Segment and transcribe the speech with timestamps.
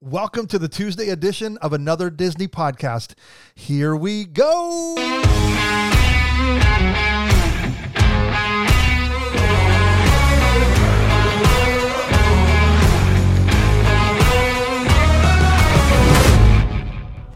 [0.00, 3.14] Welcome to the Tuesday edition of another Disney podcast.
[3.56, 4.94] Here we go.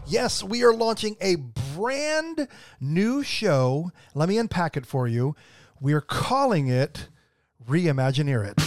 [0.07, 1.35] Yes, we are launching a
[1.75, 2.47] brand
[2.79, 3.91] new show.
[4.15, 5.35] Let me unpack it for you.
[5.81, 7.09] We are calling it
[7.67, 8.57] Reimagineer It.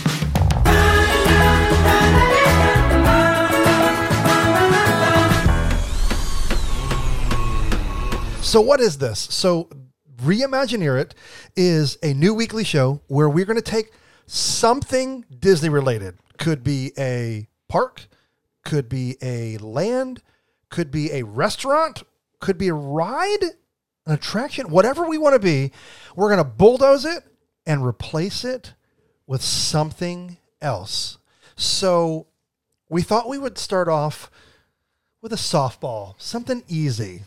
[8.57, 9.19] So, what is this?
[9.19, 9.69] So,
[10.23, 11.15] Reimagineer It
[11.57, 13.93] is a new weekly show where we're going to take
[14.25, 16.17] something Disney related.
[16.39, 18.09] Could be a park,
[18.65, 20.23] could be a land,
[20.71, 22.03] could be a restaurant,
[22.41, 23.43] could be a ride,
[24.07, 25.71] an attraction, whatever we want to be.
[26.15, 27.25] We're going to bulldoze it
[27.67, 28.73] and replace it
[29.27, 31.19] with something else.
[31.57, 32.29] So,
[32.89, 34.31] we thought we would start off
[35.21, 37.25] with a softball, something easy.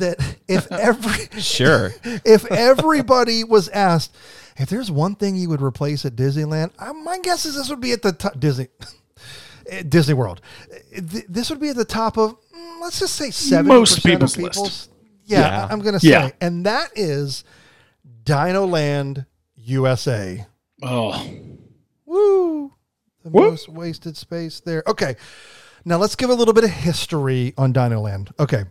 [0.00, 1.92] That if every Sure.
[2.04, 4.14] if everybody was asked
[4.58, 7.80] if there's one thing you would replace at Disneyland, uh, my guess is this would
[7.80, 8.68] be at the top Disney
[9.70, 10.40] eh, Disney World.
[10.92, 14.04] Eh, th- This would be at the top of mm, let's just say seven Most
[14.04, 14.90] people's list.
[15.24, 15.66] Yeah, Yeah.
[15.66, 16.30] I- I'm gonna say, Yeah.
[16.40, 17.44] and that is
[18.24, 19.24] Dino Land
[19.56, 20.44] USA.
[20.82, 21.26] Oh,
[22.06, 22.72] Woo!
[23.22, 23.50] The Woo.
[23.50, 24.82] most wasted space there.
[24.86, 25.16] Okay.
[25.84, 28.32] Now let's give a little bit of history on Dino Land.
[28.38, 28.64] Okay.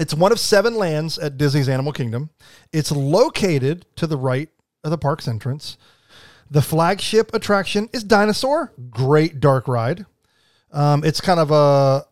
[0.00, 2.30] It's one of seven lands at Disney's Animal Kingdom.
[2.72, 4.48] It's located to the right
[4.82, 5.76] of the park's entrance.
[6.50, 10.06] The flagship attraction is Dinosaur, great dark ride.
[10.72, 12.06] Um, it's kind of a,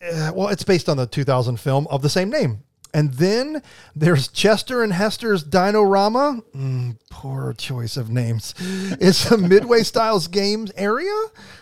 [0.00, 2.64] eh, well, it's based on the 2000 film of the same name.
[2.92, 3.62] And then
[3.94, 6.42] there's Chester and Hester's Dinorama.
[6.52, 8.54] Mm, poor choice of names.
[9.00, 11.14] It's a Midway Styles Games area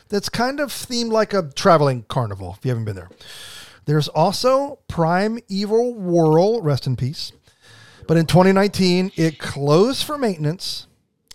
[0.08, 3.10] that's kind of themed like a traveling carnival, if you haven't been there.
[3.89, 7.33] There's also Prime Evil Whirl, rest in peace.
[8.06, 10.88] But in 2019, it closed for maintenance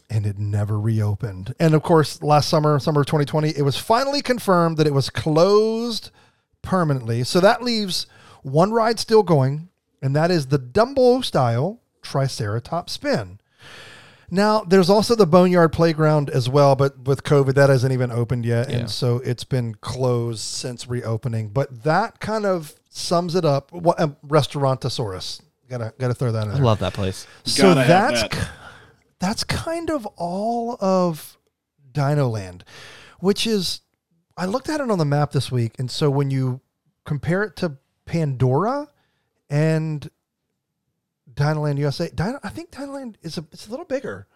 [0.07, 1.55] and it never reopened.
[1.59, 5.09] And of course, last summer, summer of 2020, it was finally confirmed that it was
[5.09, 6.11] closed
[6.61, 7.23] permanently.
[7.23, 8.05] So that leaves
[8.43, 9.69] one ride still going,
[9.99, 13.39] and that is the Dumbo style Triceratops spin.
[14.33, 18.47] Now, there's also the Boneyard Playground as well, but with COVID, that hasn't even opened
[18.47, 18.67] yet.
[18.67, 18.77] Yeah.
[18.77, 21.49] And so it's been closed since reopening.
[21.49, 23.71] But that kind of sums it up.
[23.71, 25.43] What, um, Restaurantosaurus.
[25.69, 27.27] Gotta, gotta throw that in I love that place.
[27.45, 28.49] So Gotta that's that.
[29.19, 31.37] that's kind of all of
[31.91, 32.65] Dino Land,
[33.19, 33.81] which is
[34.35, 36.59] I looked at it on the map this week, and so when you
[37.05, 38.89] compare it to Pandora
[39.47, 40.09] and
[41.35, 44.27] Dino Land USA, Dino, I think Dino Land is a it's a little bigger.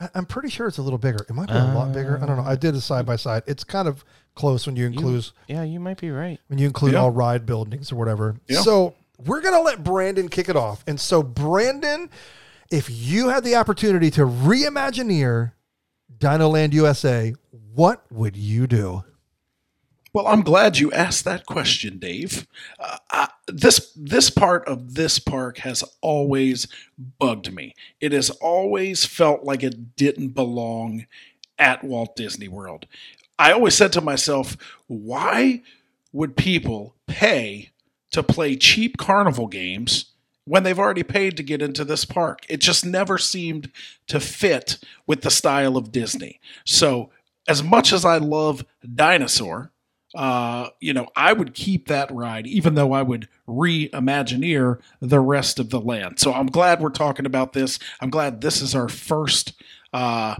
[0.00, 1.24] I- I'm pretty sure it's a little bigger.
[1.28, 2.20] It might be a lot bigger.
[2.22, 2.44] I don't know.
[2.44, 3.42] I did a side by side.
[3.46, 6.38] It's kind of close when you include Yeah, you might be right.
[6.48, 7.00] when you include Yeah.
[7.00, 8.36] all ride buildings or whatever.
[8.48, 8.60] Yeah.
[8.60, 8.94] So
[9.24, 10.84] we're gonna let Brandon kick it off.
[10.86, 12.08] And so Brandon,
[12.70, 15.52] if you had the opportunity to reimagineer
[16.18, 17.34] Dino Land USA,
[17.74, 19.02] what would you do?
[20.12, 22.46] Well, I'm glad you asked that question, Dave.
[22.78, 26.66] Uh, I, this this part of this park has always
[27.18, 27.74] bugged me.
[28.00, 31.06] It has always felt like it didn't belong
[31.58, 32.86] at Walt Disney World.
[33.38, 35.62] I always said to myself, why
[36.12, 37.70] would people pay
[38.10, 40.06] to play cheap carnival games
[40.44, 42.40] when they've already paid to get into this park?
[42.48, 43.70] It just never seemed
[44.08, 46.40] to fit with the style of Disney.
[46.64, 47.10] So,
[47.46, 48.64] as much as I love
[48.94, 49.72] Dinosaur,
[50.18, 55.60] uh, you know, I would keep that ride, even though I would reimagineer the rest
[55.60, 56.18] of the land.
[56.18, 57.78] So I'm glad we're talking about this.
[58.00, 59.52] I'm glad this is our first
[59.92, 60.34] uh,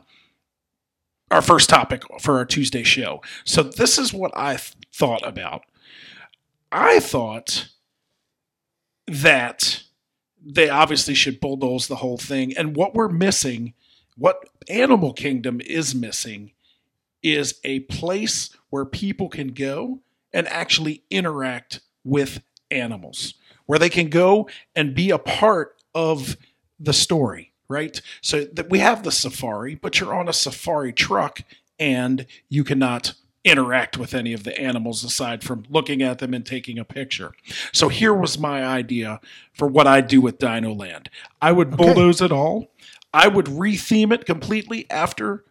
[1.31, 3.23] our first topic for our Tuesday show.
[3.45, 5.63] So this is what I th- thought about.
[6.73, 7.69] I thought
[9.07, 9.85] that
[10.45, 13.75] they obviously should bulldoze the whole thing, and what we're missing,
[14.17, 16.51] what Animal Kingdom is missing,
[17.23, 20.01] is a place where people can go
[20.33, 23.35] and actually interact with animals,
[23.67, 26.37] where they can go and be a part of
[26.79, 28.01] the story, right?
[28.21, 31.41] So that we have the safari, but you're on a safari truck
[31.79, 36.45] and you cannot interact with any of the animals aside from looking at them and
[36.45, 37.33] taking a picture.
[37.73, 39.21] So here was my idea
[39.55, 41.09] for what I'd do with Dino Land.
[41.41, 41.77] I would Okay.
[41.77, 42.71] bulldoze it all.
[43.15, 45.45] I would retheme it completely after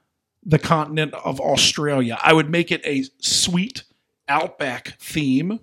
[0.45, 2.17] the continent of Australia.
[2.23, 3.83] I would make it a sweet
[4.27, 5.59] outback theme.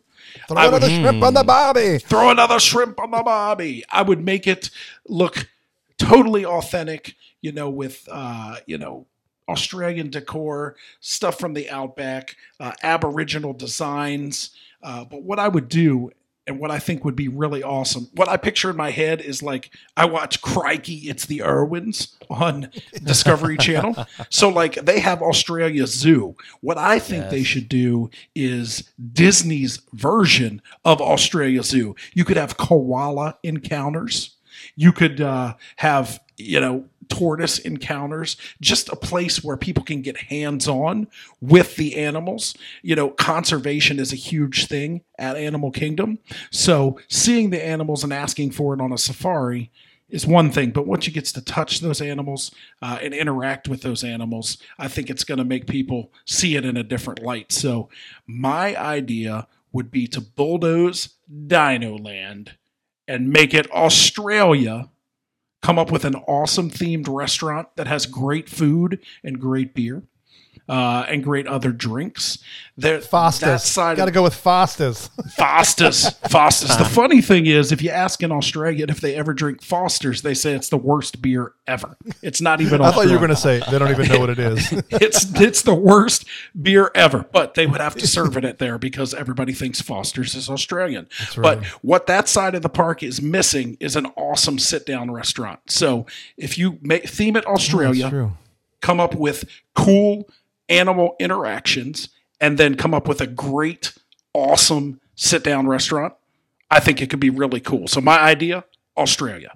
[0.48, 1.98] Throw I would- another shrimp on the bobby.
[1.98, 3.84] Throw another shrimp on the bobby.
[3.90, 4.70] I would make it
[5.06, 5.48] look
[5.98, 9.06] totally authentic, you know, with uh, you know,
[9.48, 14.50] Australian decor, stuff from the outback, uh, Aboriginal designs.
[14.82, 16.10] Uh, but what I would do
[16.46, 19.42] and what I think would be really awesome, what I picture in my head is
[19.42, 22.70] like I watch Crikey, it's the Irwins on
[23.02, 24.06] Discovery Channel.
[24.30, 26.36] So like they have Australia Zoo.
[26.60, 31.96] What I think they should do is Disney's version of Australia Zoo.
[32.12, 34.33] You could have koala encounters.
[34.76, 38.36] You could uh, have you know tortoise encounters.
[38.60, 41.06] Just a place where people can get hands on
[41.40, 42.54] with the animals.
[42.82, 46.18] You know, conservation is a huge thing at Animal Kingdom.
[46.50, 49.70] So seeing the animals and asking for it on a safari
[50.08, 53.82] is one thing, but once you get to touch those animals uh, and interact with
[53.82, 57.50] those animals, I think it's going to make people see it in a different light.
[57.50, 57.88] So,
[58.26, 61.14] my idea would be to bulldoze
[61.46, 62.52] Dino Land
[63.06, 64.90] and make it Australia.
[65.62, 70.02] Come up with an awesome themed restaurant that has great food and great beer.
[70.66, 72.38] Uh, and great other drinks.
[72.76, 73.60] There, that Fostas.
[73.60, 75.10] side Got to go with Fostas.
[75.36, 76.08] Foster's.
[76.30, 76.76] Foster's.
[76.76, 80.32] The funny thing is, if you ask an Australian if they ever drink Foster's, they
[80.34, 81.96] say it's the worst beer ever.
[82.22, 82.80] It's not even.
[82.82, 84.72] I thought you were going to say they don't even know what it is.
[84.90, 86.24] It's it's the worst
[86.60, 90.34] beer ever, but they would have to serve it at there because everybody thinks Foster's
[90.34, 91.08] is Australian.
[91.36, 91.60] right.
[91.60, 95.60] But what that side of the park is missing is an awesome sit down restaurant.
[95.70, 96.06] So
[96.36, 98.32] if you make, theme it That's Australia, true.
[98.80, 99.44] come up with
[99.74, 100.28] cool
[100.68, 102.08] animal interactions,
[102.40, 103.92] and then come up with a great,
[104.32, 106.14] awesome sit down restaurant,
[106.70, 107.88] I think it could be really cool.
[107.88, 108.64] So, my idea
[108.96, 109.52] Australia.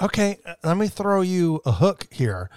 [0.00, 2.50] Okay, uh, let me throw you a hook here.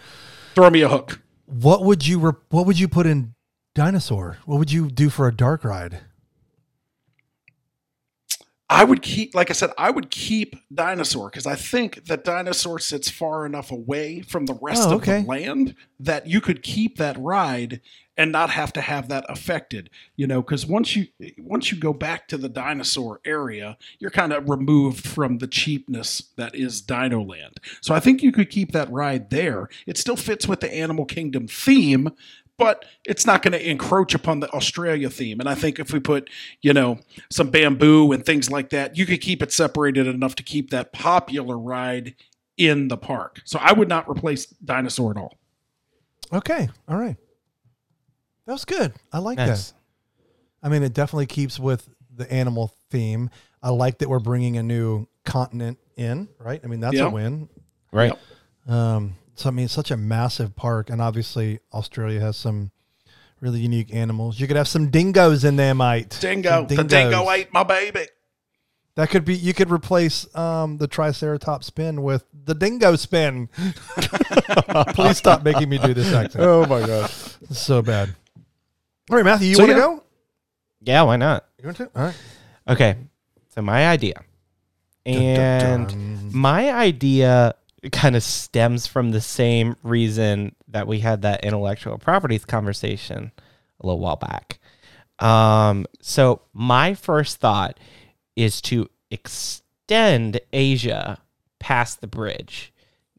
[0.55, 1.21] Throw me a hook.
[1.45, 3.33] What would you re- What would you put in
[3.75, 4.37] dinosaur?
[4.45, 6.01] What would you do for a dark ride?
[8.71, 12.77] I would keep, like I said, I would keep dinosaur because I think that dinosaur
[12.77, 16.97] sits far enough away from the rest Oh, of the land that you could keep
[16.97, 17.81] that ride
[18.15, 19.89] and not have to have that affected.
[20.15, 21.07] You know, because once you
[21.39, 26.21] once you go back to the dinosaur area, you're kind of removed from the cheapness
[26.35, 27.59] that is Dino Land.
[27.81, 29.67] So I think you could keep that ride there.
[29.87, 32.11] It still fits with the Animal Kingdom theme.
[32.59, 35.39] But it's not going to encroach upon the Australia theme.
[35.39, 36.29] And I think if we put,
[36.61, 36.99] you know,
[37.31, 40.93] some bamboo and things like that, you could keep it separated enough to keep that
[40.93, 42.13] popular ride
[42.57, 43.41] in the park.
[43.45, 45.37] So I would not replace dinosaur at all.
[46.31, 47.15] Okay, all right.
[48.45, 48.93] That was good.
[49.13, 49.71] I like Nice.
[49.71, 49.77] that.
[50.61, 53.29] I mean, it definitely keeps with the animal theme.
[53.63, 56.59] I like that we're bringing a new continent in, right?
[56.63, 57.05] I mean, that's Yeah.
[57.07, 57.47] a win.
[57.91, 58.11] Right.
[58.67, 58.73] Yep.
[58.75, 62.71] Um, so I mean, it's such a massive park, and obviously Australia has some
[63.39, 64.39] really unique animals.
[64.39, 66.17] You could have some dingoes in there, mate.
[66.19, 67.29] Dingo, Some the dingo dingoes.
[67.29, 68.05] ate my baby.
[68.95, 69.35] That could be.
[69.35, 73.47] You could replace um, the Triceratops spin with the dingo spin.
[74.93, 76.43] Please stop making me do this accent.
[76.43, 77.05] Oh my god.
[77.49, 78.09] It's so bad.
[79.09, 79.83] All right, Matthew, you So, want to yeah.
[79.83, 80.03] go?
[80.81, 81.45] Yeah, why not?
[81.59, 81.85] You want to?
[81.95, 82.15] All right.
[82.67, 82.97] Okay.
[83.55, 84.21] So my idea.
[85.05, 86.29] And dun.
[86.33, 87.55] my idea
[87.91, 93.31] kind of stems from the same reason that we had that intellectual properties conversation
[93.79, 94.59] a little while back.
[95.19, 97.79] Um, so my first thought
[98.35, 101.19] is to extend Asia
[101.59, 102.73] past the bridge,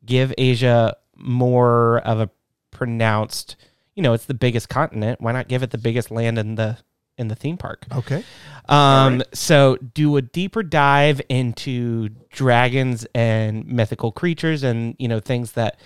[0.05, 2.31] give Asia more of a
[2.71, 3.57] pronounced,
[3.95, 5.21] you know, it's the biggest continent.
[5.21, 6.79] Why not give it the biggest land in the
[7.21, 7.87] in the theme park?
[7.95, 8.25] Okay.
[8.69, 15.53] Um, so do a deeper dive into dragons and mythical creatures and, you know, things
[15.53, 15.79] that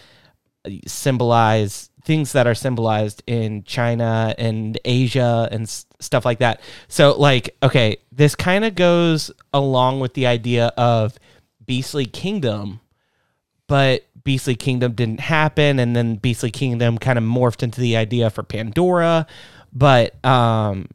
[0.87, 6.61] symbolize things that are symbolized in China and Asia and s- stuff like that.
[6.89, 11.19] So like, okay, this kind of goes along with the idea of
[11.65, 12.81] Beastly Kingdom,
[13.67, 18.29] but Beastly Kingdom didn't happen and then Beastly Kingdom kind of morphed into the idea
[18.29, 19.27] for Pandora,
[19.73, 20.89] but um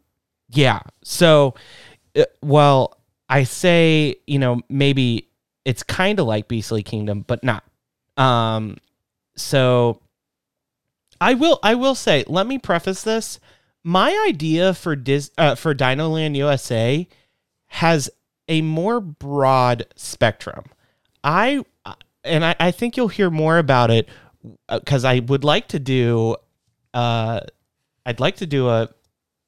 [0.51, 0.79] yeah.
[1.03, 1.56] So,
[2.18, 2.98] uh, well,
[3.29, 5.29] I say, you know, maybe
[5.65, 7.63] it's kind of like Beastly Kingdom, but not.
[8.18, 8.77] Um,
[9.36, 10.01] so
[11.22, 13.39] I will, I will say, let me preface this.
[13.84, 17.08] My idea for Dis, uh, for Dino Land USA
[17.68, 18.10] has
[18.48, 20.65] a more broad spectrum.
[21.24, 21.63] I,
[22.24, 24.10] and I, I think you'll hear more about it
[24.70, 26.36] because I would like to do,
[26.94, 27.41] uh,
[28.06, 28.89] I'd like to do a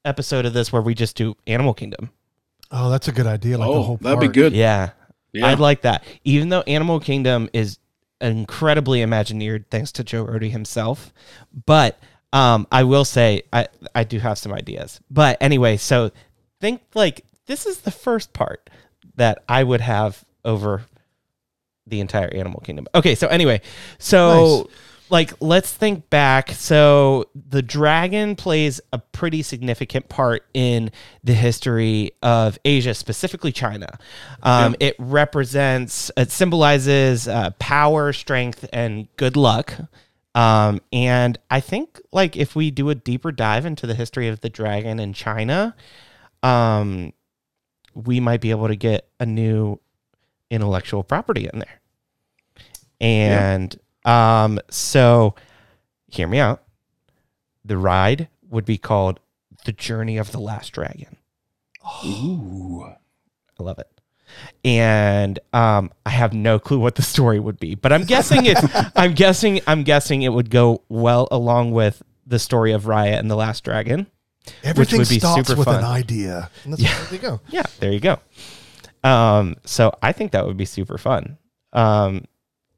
[0.06, 2.10] episode of this where we just do Animal Kingdom.
[2.72, 3.58] Oh, that's a good idea.
[3.58, 4.54] Like the oh, whole that'd be good.
[4.54, 4.92] Yeah,
[5.34, 5.48] Yeah.
[5.48, 6.04] I'd like that.
[6.24, 7.80] Even though Animal Kingdom is
[8.20, 11.14] incredibly Imagineered thanks to Joe Rohde himself,
[11.66, 12.00] but
[12.34, 15.00] um, I will say I I do have some ideas.
[15.10, 16.12] But anyway, so
[16.60, 18.70] think like this is the first part
[19.16, 20.84] that I would have over
[21.88, 22.88] the entire Animal Kingdom.
[22.96, 23.62] Okay, so anyway,
[24.00, 24.70] so
[25.12, 26.52] like let's think back.
[26.52, 30.90] So the dragon plays a pretty significant part in
[31.24, 34.00] the history of Asia, specifically China.
[34.42, 39.74] Um, It represents, it symbolizes uh, power, strength, and good luck.
[40.34, 44.40] Um, and I think like if we do a deeper dive into the history of
[44.40, 45.76] the dragon in China,
[46.42, 47.12] um,
[47.94, 49.78] we might be able to get a new
[50.50, 51.82] intellectual property in there.
[53.02, 55.36] And um, so
[56.08, 56.64] hear me out.
[57.64, 59.20] The ride would be called
[59.66, 61.18] The Journey of the Last Dragon.
[62.06, 62.84] Ooh.
[63.60, 63.88] I love it.
[64.64, 68.62] And um, I have no clue what the story would be, but I'm guessing it's
[68.96, 73.30] I'm guessing I'm guessing it would go well along with the story of Raya and
[73.30, 74.08] the Last Dragon.
[74.64, 76.50] Everything would be starts super with an idea.
[76.64, 76.98] And that's Yeah.
[77.04, 77.42] there you go.
[77.50, 78.20] Yeah, there you go.
[79.04, 81.38] Um, so I think that would be super fun.
[81.74, 82.26] Um,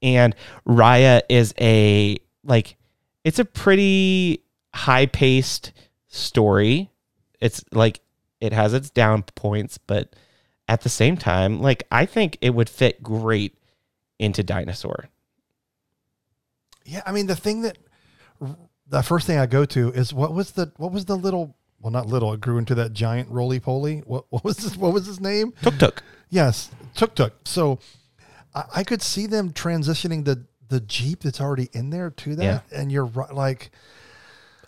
[0.04, 0.36] and
[0.68, 2.76] Raya is a like
[3.24, 4.44] it's a pretty
[4.76, 5.72] high paced
[6.08, 6.92] story.
[7.40, 8.02] It's like
[8.40, 10.16] it has its down points, but
[10.68, 13.58] at the same time, like I think it would fit great
[14.20, 15.10] into Dinosaur.
[16.86, 17.78] Yeah, I mean the thing that
[18.88, 21.92] the first thing I go to is what was the what was the little well
[21.92, 25.06] not little it grew into that giant roly poly what what was this what was
[25.06, 26.04] his name Tuk Tuk.
[26.30, 27.80] yes tuk tuk so
[28.56, 32.64] I, I could see them transitioning the the jeep that's already in there to that.
[32.72, 33.72] And you're right like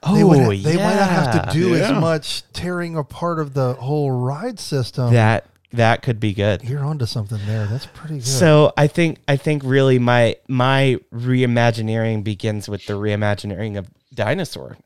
[0.03, 3.53] Oh, they would ha- they might not have to do as much tearing apart of
[3.55, 5.13] the whole ride system.
[5.13, 6.63] That that could be good.
[6.63, 7.65] you're onto something there.
[7.65, 8.27] That's pretty good.
[8.27, 14.77] So I think I think really my my reimagineering begins with the reimagineering of dinosaur.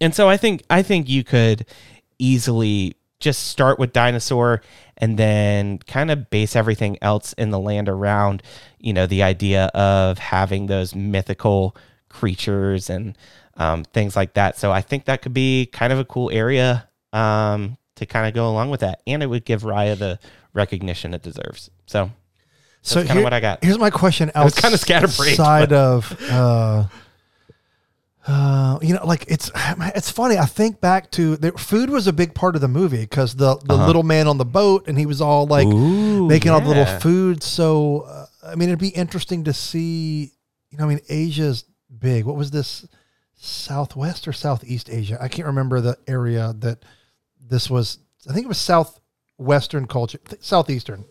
[0.00, 1.64] And so I think I think you could
[2.18, 4.62] easily just start with dinosaur
[4.96, 8.42] and then kind of base everything else in the land around,
[8.78, 11.76] you know, the idea of having those mythical
[12.08, 13.16] creatures and
[13.56, 14.56] um, things like that.
[14.56, 18.34] So I think that could be kind of a cool area um, to kind of
[18.34, 20.18] go along with that, and it would give Raya the
[20.52, 21.70] recognition it deserves.
[21.86, 22.10] So
[22.82, 23.62] so kinda what I got.
[23.62, 26.84] Here's my question was kinda scatterbrained, outside of uh,
[28.28, 29.50] uh, you know, like it's
[29.96, 30.36] it's funny.
[30.38, 33.56] I think back to the food was a big part of the movie because the
[33.64, 33.86] the Uh-huh.
[33.86, 36.84] little man on the boat and he was all like Ooh, making all the little
[37.00, 37.42] food.
[37.42, 40.32] So uh, I mean, it'd be interesting to see.
[40.70, 41.64] You know, I mean, Asia's
[41.98, 42.24] big.
[42.26, 42.86] What was this?
[43.40, 45.16] Southwest or Southeast Asia?
[45.20, 46.84] I can't remember the area that
[47.40, 47.98] this was.
[48.28, 51.04] I think it was Southwestern culture, th- Southeastern.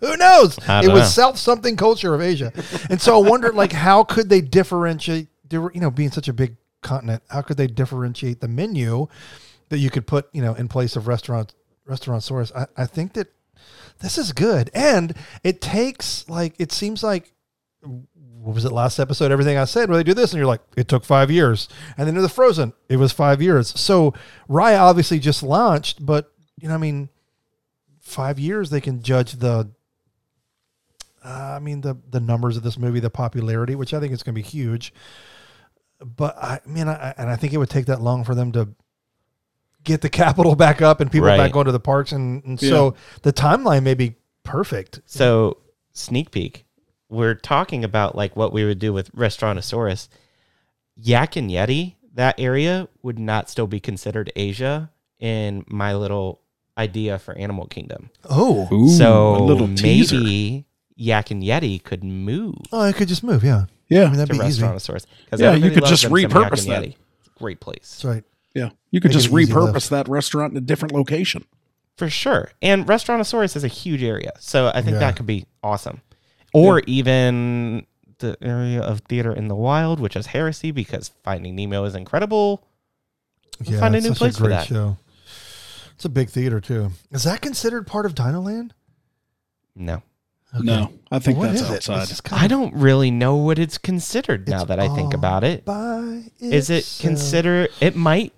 [0.00, 0.56] Who knows?
[0.58, 1.24] It don't was know.
[1.24, 2.52] South something culture of Asia,
[2.88, 5.28] and so I wondered, like, how could they differentiate?
[5.50, 9.06] They were, you know, being such a big continent, how could they differentiate the menu
[9.68, 11.54] that you could put, you know, in place of restaurant
[11.86, 12.52] Restaurantosaurus?
[12.56, 13.28] I, I think that
[13.98, 15.14] this is good, and
[15.44, 17.32] it takes like it seems like
[17.82, 19.30] what was it last episode?
[19.30, 22.06] Everything I said, where they do this, and you're like, it took five years, and
[22.06, 23.78] then the Frozen, it was five years.
[23.78, 24.14] So
[24.48, 27.10] Raya obviously just launched, but you know, I mean,
[28.00, 29.70] five years they can judge the.
[31.22, 34.22] Uh, I mean the the numbers of this movie, the popularity, which I think is
[34.22, 34.94] going to be huge.
[36.04, 38.68] But I mean, I, and I think it would take that long for them to
[39.84, 41.36] get the capital back up and people Right.
[41.36, 45.00] back going to the parks, and, and so the timeline may be perfect.
[45.06, 45.58] So
[45.92, 46.64] sneak peek,
[47.08, 50.08] we're talking about like what we would do with Restaurantosaurus.
[50.96, 56.40] Yak and Yeti, that area would not still be considered Asia in my little
[56.76, 58.10] idea for Animal Kingdom.
[58.28, 60.16] Oh, Ooh, so a little teaser.
[60.16, 60.66] maybe
[60.96, 63.42] Yak and Yeti could move oh, it could just move.
[63.44, 64.62] Yeah, I Yeah, mean that'd to be easy.
[64.62, 65.04] Restaurantosaurus.
[65.30, 66.84] 'Cause Yeah, you could just them some Yak repurpose and that.
[66.84, 68.00] It's a great place.
[68.02, 68.24] That's right.
[68.54, 68.70] yeah.
[68.90, 71.44] You could Make just repurpose that restaurant in a different location.
[71.96, 72.50] For sure.
[72.62, 74.32] And Restaurantosaurus is a huge area.
[74.40, 75.00] So I think Yeah.
[75.00, 76.00] that could be awesome.
[76.54, 77.86] Or even
[78.18, 82.62] the area of theater in the wild, which is heresy because Finding Nemo is incredible.
[83.62, 84.66] Yeah, find a new such place for great that.
[84.68, 84.96] Show.
[85.94, 86.92] It's a big theater too.
[87.10, 88.70] Is that considered part of Dinoland?
[89.76, 90.02] No.
[90.54, 90.64] Okay.
[90.64, 92.00] No, I think What that's outside.
[92.02, 95.44] It's just I don't really know what it's considered now It's that I think about
[95.44, 95.62] it.
[96.40, 97.00] Is it itself.
[97.08, 98.32] consider it might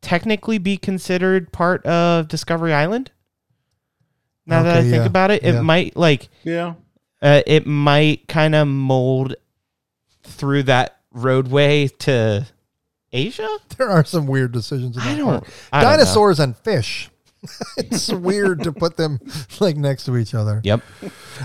[0.00, 3.12] technically be considered part of Discovery Island?
[4.46, 5.60] Now that I Okay, think yeah, about it, it yeah.
[5.60, 6.74] might like yeah.
[7.22, 9.34] uh, it might kind of mold
[10.22, 12.46] through that roadway to
[13.12, 13.48] Asia.
[13.76, 14.96] There are some weird decisions.
[14.96, 15.40] In I don't.
[15.40, 15.52] park.
[15.72, 15.96] I don't know.
[15.98, 17.10] Dinosaurs and fish.
[17.76, 19.18] It's weird to put them
[19.60, 20.60] like next to each other.
[20.64, 20.82] Yep.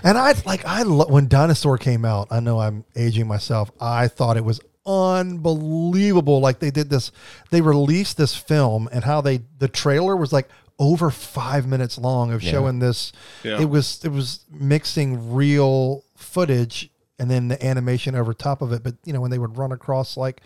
[0.04, 2.28] And I like I lo- when Dinosaur came out.
[2.32, 3.72] I know I'm aging myself.
[3.80, 6.40] I thought it was unbelievable.
[6.40, 7.12] Like they did this,
[7.52, 12.32] they released this film, and how they the trailer was like over five minutes long
[12.34, 12.52] of Yeah.
[12.52, 13.12] showing this.
[13.44, 13.62] Yeah.
[13.62, 18.84] It was it was mixing real footage and then the animation over top of it.
[18.84, 20.42] But you know, when they would run across like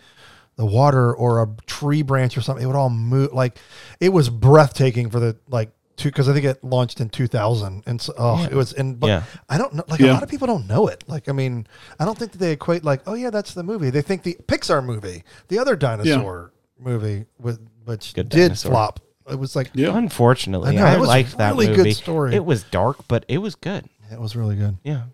[0.58, 3.32] the water or a tree branch or something, it would all move.
[3.32, 3.58] Like
[4.00, 8.00] it was breathtaking for the like two because I think it launched in 2000, and
[8.00, 8.72] so oh, it was.
[8.74, 9.22] And but Yeah.
[9.48, 9.84] I don't know.
[9.88, 11.04] Like a lot of people don't know it.
[11.06, 11.66] Like I mean,
[11.98, 13.88] I don't think that they equate like, oh yeah, that's the movie.
[13.90, 18.70] They think the Pixar movie, the other dinosaur movie, with which Good did dinosaur.
[18.72, 19.00] flop.
[19.30, 19.96] It was like Yeah.
[19.96, 21.92] Unfortunately, I know, I, it was liked that really good movie.
[21.92, 22.34] story.
[22.34, 23.88] It was dark, but it was good.
[24.10, 24.78] it was really good.
[24.84, 25.04] Yeah.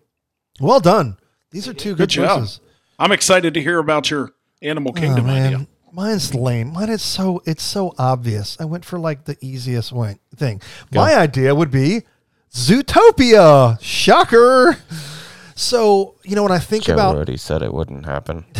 [0.59, 1.17] Well done.
[1.51, 2.39] These are two good, Good job.
[2.41, 2.59] choices.
[2.97, 4.31] I'm excited to hear about your
[4.65, 5.67] Animal Oh, Kingdom idea.
[5.91, 6.73] Mine's lame.
[6.73, 8.57] Mine is so it's so obvious.
[8.59, 10.61] I went for like the easiest way, thing.
[10.93, 12.01] My idea would be
[12.51, 13.81] Zootopia.
[13.81, 14.77] Shocker.
[15.55, 18.43] So you know when I think Joe about, already said it wouldn't happen.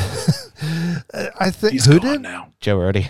[1.40, 2.22] I think He's who gone did?
[2.22, 2.54] now.
[2.62, 3.10] Joe already.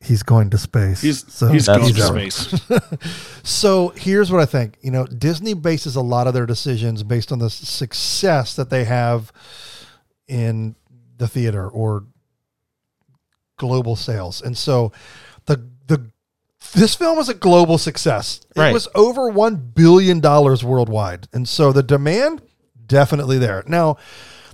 [0.00, 1.02] He's going to space.
[1.02, 2.60] He's so he's That's to space.
[3.42, 4.78] So here's what I think.
[4.80, 8.84] You know, Disney bases a lot of their decisions based on the success that they
[8.84, 9.32] have
[10.28, 10.74] in
[11.18, 12.04] the theater or
[13.58, 14.42] global sales.
[14.42, 14.92] And so
[15.46, 16.10] the the
[16.74, 18.40] this film was a global success.
[18.54, 18.72] It Right.
[18.72, 21.28] was over 1 billion dollars worldwide.
[21.32, 22.42] And so the demand
[22.86, 23.62] definitely there.
[23.66, 23.96] Now,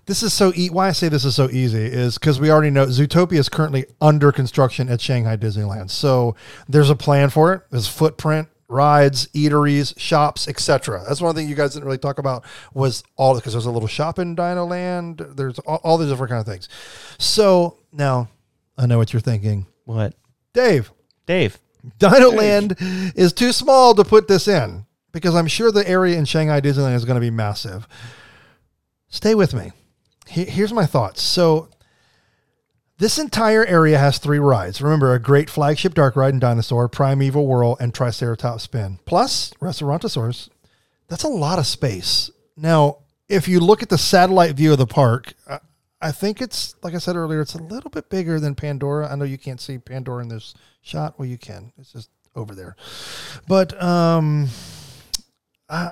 [0.07, 2.71] this is so e- why I say this is so easy is because we already
[2.71, 5.91] know Zootopia is currently under construction at Shanghai Disneyland.
[5.91, 6.35] So
[6.69, 7.63] there's a plan for it.
[7.71, 11.05] There's footprint, rides, eateries, shops, etc.
[11.07, 13.89] That's one thing you guys didn't really talk about was all because there's a little
[13.89, 15.25] shop in Dino Land.
[15.37, 16.69] There's all, all the different kind of things.
[17.19, 18.29] So now
[18.77, 20.15] I know what you're thinking, What?
[20.53, 20.91] Dave.
[21.27, 21.59] Dave.
[21.99, 22.77] Dino Land
[23.15, 26.95] is too small to put this in because I'm sure the area in Shanghai Disneyland
[26.95, 27.87] is going to be massive.
[29.09, 29.73] Stay with me.
[30.27, 31.23] Here's my thoughts.
[31.23, 31.69] So,
[33.03, 34.81] this entire area has three rides.
[34.81, 40.49] Remember, a great flagship dark ride in Dinosaur, Primeval Whirl, and Triceratops Spin, plus Restaurantosaurus.
[41.09, 42.31] That's a lot of space.
[42.57, 45.59] Now, if you look at the satellite view of the park, I,
[46.01, 49.11] I think it's, like I said earlier, it's a little bit bigger than Pandora.
[49.11, 51.19] I know you can't see Pandora in this shot.
[51.19, 51.73] Well, you can.
[51.79, 52.77] It's just over there.
[53.49, 54.49] But um,
[55.69, 55.91] I,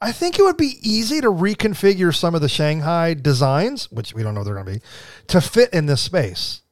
[0.00, 4.22] I think it would be easy to reconfigure some of the Shanghai designs, which we
[4.22, 4.80] don't know they're going to be,
[5.28, 6.62] to fit in this space.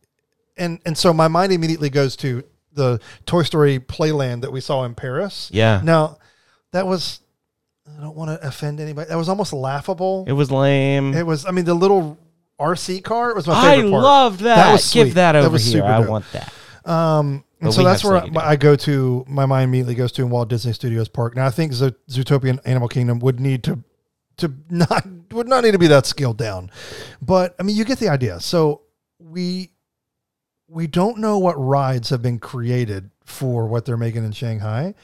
[0.56, 4.84] And and so my mind immediately goes to the Toy Story Playland that we saw
[4.84, 5.50] in Paris.
[5.52, 5.80] Yeah.
[5.84, 6.18] Now,
[6.72, 7.20] that was
[7.86, 9.08] I don't want to offend anybody.
[9.08, 10.24] That was almost laughable.
[10.26, 11.14] It was lame.
[11.14, 11.46] It was.
[11.46, 12.18] I mean, the little
[12.60, 13.30] RC car.
[13.30, 14.02] It was my I favorite part.
[14.02, 14.56] loved that.
[14.56, 15.04] That was sweet.
[15.04, 15.80] Give that That over was here.
[15.82, 16.08] super I dope.
[16.08, 16.52] want that.
[16.90, 19.24] Um, and But so that's where I, I go to.
[19.26, 21.34] My mind immediately goes to Walt Disney Studios Park.
[21.34, 23.82] Now I think Zo- Zootopia and Animal Kingdom would need to
[24.38, 26.70] to not would not need to be that scaled down,
[27.20, 28.38] but I mean you get the idea.
[28.40, 28.82] So
[29.18, 29.70] we
[30.68, 34.94] we don't know what rides have been created for what they're making in Shanghai,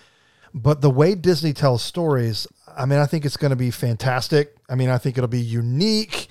[0.52, 4.56] but the way Disney tells stories, I mean I think it's going to be fantastic.
[4.68, 6.28] I mean I think it'll be unique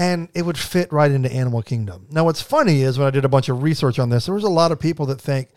[0.00, 2.06] and it would fit right into Animal Kingdom.
[2.10, 4.44] Now, what's funny is when I did a bunch of research on this, there was
[4.44, 5.50] a lot of people that think,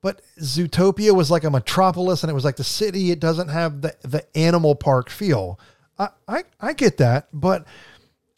[0.00, 3.10] but Zootopia was like a metropolis and it was like the city.
[3.10, 5.60] It doesn't have the, the animal park feel.
[5.98, 7.66] I, I, I get that, but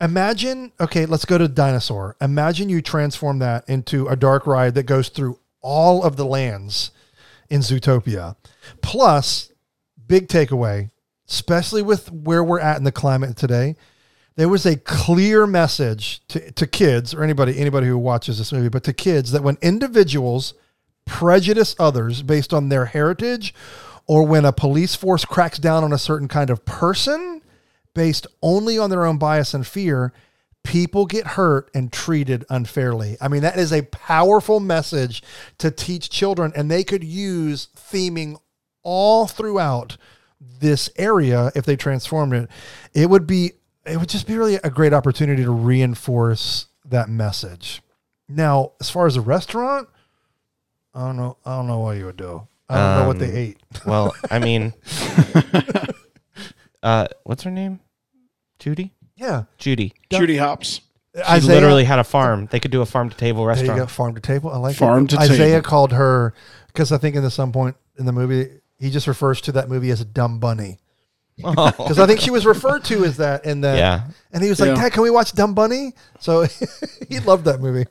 [0.00, 2.16] imagine, okay, let's go to Dinosaur.
[2.20, 6.90] Imagine you transform that into a dark ride that goes through all of the lands
[7.48, 8.34] in Zootopia.
[8.80, 9.52] Plus,
[10.08, 10.90] big takeaway,
[11.28, 13.76] especially with where we're at in the climate today,
[14.36, 18.68] there was a clear message to, to kids or anybody anybody who watches this movie,
[18.68, 20.54] but to kids that when individuals
[21.04, 23.54] prejudice others based on their heritage,
[24.06, 27.42] or when a police force cracks down on a certain kind of person
[27.94, 30.12] based only on their own bias and fear,
[30.64, 33.16] people get hurt and treated unfairly.
[33.20, 35.22] I mean, that is a powerful message
[35.58, 38.36] to teach children, and they could use theming
[38.82, 39.96] all throughout
[40.40, 42.48] this area if they transformed it.
[42.94, 43.52] It would be
[43.86, 47.82] it would just be really a great opportunity to reinforce that message.
[48.28, 49.88] Now, as far as a restaurant,
[50.94, 51.36] I don't know.
[51.44, 52.46] I don't know what you would do.
[52.68, 53.58] I don't know what they Um, ate.
[53.86, 54.72] Well, I mean,
[56.82, 57.80] uh, what's her name?
[58.58, 58.92] Judy.
[59.16, 59.94] Yeah, Judy.
[60.10, 60.80] Judy Hopps.
[61.14, 62.48] She literally had a farm.
[62.50, 63.80] They could do a farm to table There you restaurant.
[63.80, 64.50] go, farm to table.
[64.50, 65.10] I like Farm it.
[65.10, 65.62] to Isaiah table.
[65.68, 66.32] called her
[66.68, 69.68] because I think in the some point in the movie he just refers to that
[69.68, 70.78] movie as a dumb bunny.
[71.42, 73.76] Because I think she was referred to as that in that.
[73.78, 74.74] yeah, And he was like, Yeah.
[74.82, 76.46] "Dad, can we watch Dumb Bunny?" So
[77.08, 77.86] he loved that movie.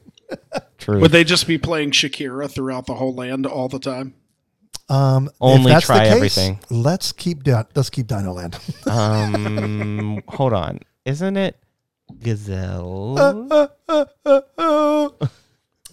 [0.77, 0.99] true.
[1.01, 4.15] Would they just be playing Shakira throughout the whole land all the time?
[4.89, 6.59] Um, if Only that's the try case, everything.
[6.69, 8.57] Let's keep Di- let's keep Dino Land.
[8.87, 10.79] um, hold on.
[11.05, 11.57] Isn't it
[12.21, 13.47] Gazelle?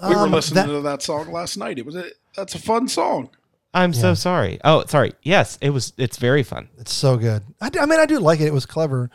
[0.01, 1.79] We were Um, listening that- to that song last night.
[1.79, 2.05] It was a,
[2.37, 3.31] that's a fun song.
[3.75, 4.59] I'm so sorry.
[4.65, 5.13] Oh, sorry.
[5.23, 5.93] Yes, it was.
[5.99, 6.69] It's very fun.
[6.79, 7.43] It's so good.
[7.61, 8.47] I, do- I mean, I do like it.
[8.47, 9.11] It was clever.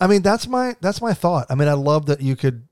[0.00, 1.46] I mean, that's my that's my thought.
[1.50, 2.66] I mean, I love that you could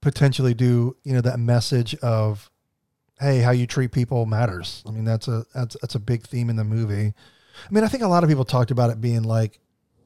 [0.00, 2.50] potentially do you know that message of,
[3.20, 4.82] hey, how you treat people matters.
[4.86, 7.12] I mean, that's a that's that's a big theme in the movie.
[7.68, 9.60] I mean, I think a lot of people talked about it being like,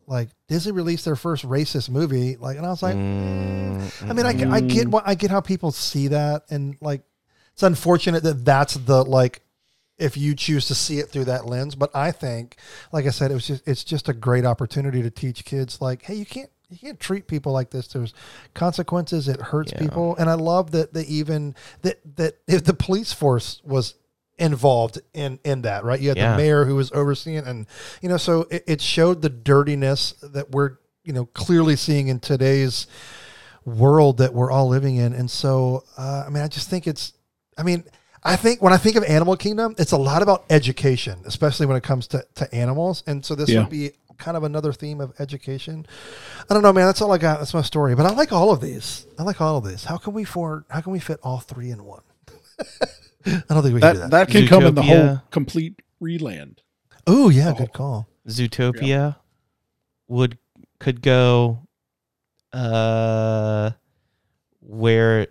[0.06, 4.26] like Disney released their first racist movie, like, and I was like, Mm, I mean,
[4.26, 7.02] I, get- I get what I get how people see that, and like,
[7.52, 9.42] it's unfortunate that that's the like,
[9.98, 11.74] if you choose to see it through that lens.
[11.74, 12.57] But I think,
[12.92, 16.02] like I said, it was just it's just a great opportunity to teach kids, like,
[16.02, 17.87] hey, you can't you can't treat people like this.
[17.88, 18.14] There's
[18.54, 19.28] consequences.
[19.28, 19.78] It hurts Yeah.
[19.80, 23.94] people, and I love that they even that that if the police force was
[24.37, 26.33] involved in in that right you had Yeah.
[26.33, 27.66] the mayor who was overseeing and
[28.02, 32.18] you know so it, it showed the dirtiness that we're you know clearly seeing in
[32.18, 32.88] today's
[33.64, 35.12] world that we're all living in.
[35.12, 37.12] And so, uh, I mean, I just think it's,
[37.57, 37.85] I mean,
[38.24, 41.76] I think when I think of Animal Kingdom, it's a lot about education, especially when
[41.76, 43.02] it comes to, to animals.
[43.06, 43.60] And so this Yeah.
[43.60, 45.84] would be kind of another theme of education.
[46.48, 46.87] I don't know, man.
[46.87, 47.38] That's all I got.
[47.40, 47.94] That's my story.
[47.94, 49.06] But I like all of these.
[49.18, 49.84] I like all of these.
[49.84, 52.02] How can we for how can we fit all three in one?
[53.26, 54.10] I don't think we can do That that.
[54.10, 56.62] that can come in the whole complete reland.
[57.06, 58.08] oh yeah, good call.
[58.28, 59.16] Zootopia
[60.08, 60.38] would
[60.78, 61.58] could go
[62.52, 63.70] uh
[64.60, 65.26] where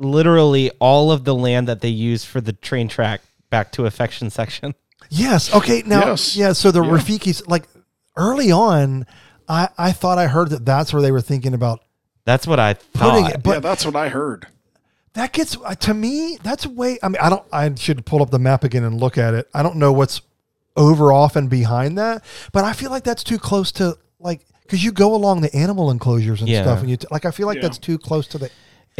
[0.00, 4.30] literally all of the land that they use for the train track back to affection
[4.30, 4.74] section.
[5.10, 5.52] Yes.
[5.54, 5.82] Okay.
[5.86, 6.34] Now, Yes.
[6.36, 6.52] yeah.
[6.52, 6.90] So the Yeah.
[6.90, 7.68] Rafiki's like
[8.16, 9.06] early on,
[9.48, 11.80] I I thought I heard that that's where they were thinking about
[12.24, 13.30] That's what I thought.
[13.34, 14.46] it, but yeah, that's what I heard.
[15.14, 16.38] that gets uh, to me.
[16.42, 16.98] That's way.
[17.02, 17.44] I mean, I don't.
[17.52, 19.48] I should pull up the map again and look at it.
[19.52, 20.20] I don't know what's
[20.76, 24.84] over off and behind that, but I feel like that's too close to like because
[24.84, 26.62] you go along the animal enclosures and Yeah.
[26.62, 27.62] stuff, and you t- like I feel like Yeah.
[27.62, 28.50] that's too close to the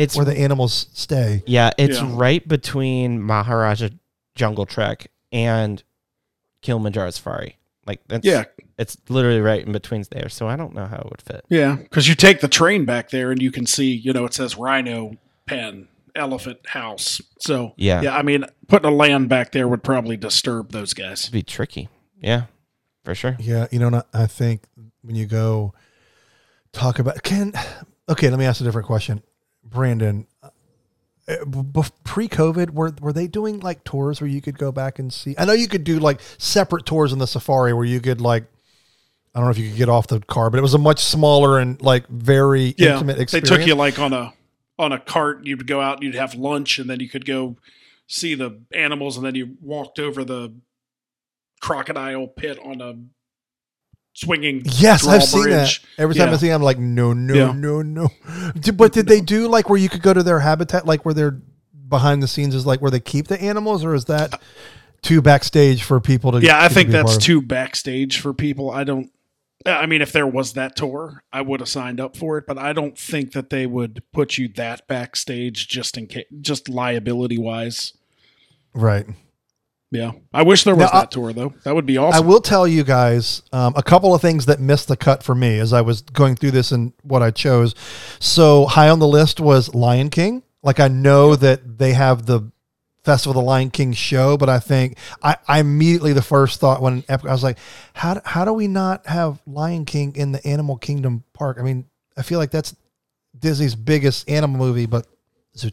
[0.00, 1.42] It's where the animals stay.
[1.46, 2.10] yeah, it's Yeah.
[2.16, 3.88] right between Maharaja
[4.34, 5.82] Jungle Trek and
[6.62, 7.56] Kilimanjaro Safari.
[7.86, 8.44] Like that's Yeah,
[8.78, 10.28] it's literally right in between there.
[10.28, 11.44] So I don't know how it would fit.
[11.48, 14.34] yeah, because you take the train back there and you can see, you know, it
[14.34, 15.12] says Rhino
[15.46, 17.20] Pen, Elephant House.
[17.40, 18.02] So Yeah.
[18.02, 18.16] yeah.
[18.16, 21.22] I mean, putting a land back there would probably disturb those guys.
[21.22, 21.88] It'd be tricky.
[22.22, 22.44] Yeah,
[23.04, 23.36] for sure.
[23.40, 24.64] Yeah, you know, I- I think
[25.02, 25.72] when you go
[26.72, 27.52] talk about can
[28.08, 29.22] okay, let me ask a different question,
[29.70, 30.26] Brandon.
[30.42, 30.50] uh,
[32.04, 35.34] Pre-COVID, were were they doing like tours where you could go back and see?
[35.38, 38.44] I know you could do like separate tours in the safari where you could like,
[39.34, 40.98] I don't know if you could get off the car, but it was a much
[40.98, 43.48] smaller and like very Yeah, intimate experience.
[43.48, 44.32] they took you like on a
[44.76, 45.46] on a cart.
[45.46, 47.56] You'd go out, and you'd have lunch, and then you could go
[48.08, 50.52] see the animals, and then you walked over the
[51.60, 52.94] crocodile pit on a
[54.12, 54.62] swinging.
[54.64, 55.78] Yes, I've seen that.
[55.98, 57.52] Every time I see, it, I'm like, no, no, Yeah.
[57.52, 58.08] no, no.
[58.74, 61.40] But did they do like where you could go to their habitat, like where they're
[61.88, 64.40] behind the scenes is like where they keep the animals, or is that
[65.02, 66.40] too backstage for people to?
[66.40, 68.70] Yeah, I think that's too backstage for people.
[68.70, 69.10] I don't.
[69.66, 72.56] I mean, if there was that tour, I would have signed up for it, but
[72.56, 77.36] I don't think that they would put you that backstage just in case, just liability
[77.36, 77.92] wise.
[78.72, 79.06] right.
[79.92, 81.52] Yeah, I wish there was Now, I- that tour though.
[81.64, 82.24] That would be awesome.
[82.24, 85.34] I will tell you guys um, a couple of things that missed the cut for
[85.34, 87.74] me as I was going through this and what I chose.
[88.20, 90.42] So high on the list was Lion King.
[90.62, 92.52] Like I know that they have the
[93.02, 96.82] Festival of the Lion King show, but I think I, I immediately the first thought
[96.82, 97.58] when I was like,
[97.94, 101.56] how how do we not have Lion King in the Animal Kingdom park?
[101.58, 102.76] I mean, I feel like that's
[103.36, 105.06] Disney's biggest animal movie, but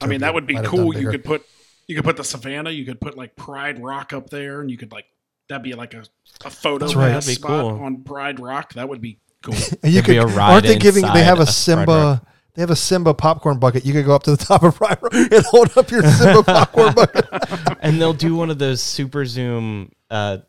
[0.02, 0.98] I mean, that would be cool.
[0.98, 1.46] You could put
[1.88, 2.70] you could put the savannah.
[2.72, 5.06] You could put like Pride Rock up there, and you could like
[5.50, 6.04] that'd be like a
[6.46, 7.12] a photo That's right.
[7.14, 7.84] pass That'd be spot cool.
[7.84, 8.74] on Pride Rock.
[8.74, 9.56] That would be cool.
[9.84, 11.04] And you There'd be could, a ride aren't they giving?
[11.14, 12.22] They have a inside a Pride Simba.
[12.56, 13.86] They have a Simba popcorn bucket.
[13.86, 16.44] You could go up to the top of Pride Rock and hold up your Simba
[16.44, 17.26] popcorn bucket.
[17.82, 20.40] and they'll do one of those super zoom uh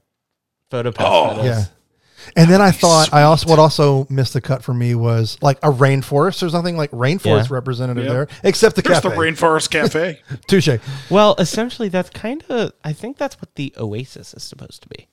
[0.70, 1.44] photo pass Oh, photos.
[1.44, 1.64] Yeah.
[2.36, 5.38] And then I be thought I also what also missed the cut for me was
[5.40, 6.40] like a rainforest.
[6.40, 7.54] There's nothing like rainforest Yeah.
[7.54, 8.12] representative Yep.
[8.12, 9.08] there except the There's cafe.
[9.10, 10.20] the Rainforest Cafe.
[10.46, 10.78] Touche.
[11.10, 15.08] Well, essentially that's kind of I think that's what the Oasis is supposed to be.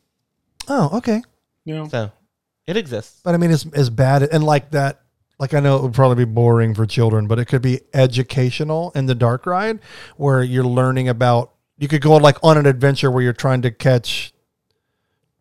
[0.67, 1.21] Oh, okay.
[1.65, 1.88] Yeah.
[1.88, 2.12] So
[2.67, 3.21] it exists.
[3.23, 5.01] But I mean, it's as bad and like that.
[5.38, 8.91] Like I know it would probably be boring for children, but it could be educational
[8.95, 9.80] in the dark ride
[10.15, 11.51] where you're learning about.
[11.78, 14.34] You could go like on an adventure where you're trying to catch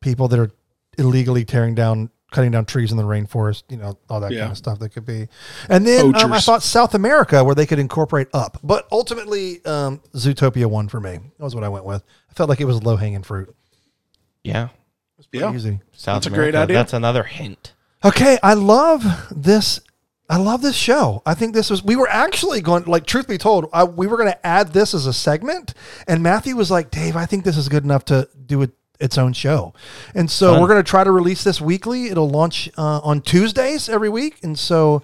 [0.01, 0.51] people that are
[0.98, 3.62] illegally tearing down, cutting down trees in the rainforest.
[3.68, 4.40] You know, all that Yeah.
[4.40, 5.28] kind of stuff that could be.
[5.68, 10.00] And then um, I thought South America where they could incorporate up, but ultimately um,
[10.14, 11.12] Zootopia won for me.
[11.38, 12.02] That was what I went with.
[12.30, 13.54] I felt like it was low hanging fruit.
[14.42, 14.68] Yeah.
[15.30, 15.54] Pretty Yeah.
[15.54, 15.80] easy.
[15.92, 16.76] South That's a great idea.
[16.76, 17.72] That's another hint.
[18.04, 19.80] Okay, I love this.
[20.28, 21.22] I love this show.
[21.26, 21.83] I think this was.
[21.83, 22.85] We were actually going.
[22.85, 25.74] Like, truth be told, I, we were going to add this as a segment,
[26.07, 29.18] and Matthew was like, "Dave, I think this is good enough to do it its
[29.18, 29.74] own show.
[30.14, 30.61] And so Fun.
[30.61, 32.07] we're going to try to release this weekly.
[32.07, 34.38] It'll launch uh, on Tuesdays every week.
[34.42, 35.02] And so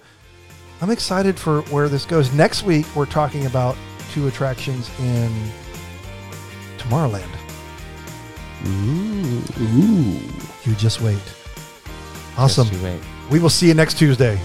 [0.81, 2.33] I'm excited for where this goes.
[2.33, 3.75] Next week, we're talking about
[4.11, 5.31] two attractions in
[6.77, 7.29] Tomorrowland.
[8.67, 10.19] Ooh.
[10.63, 11.21] You just wait.
[12.37, 12.67] Awesome.
[12.67, 13.01] Just you wait.
[13.29, 14.39] We will see you next Tuesday.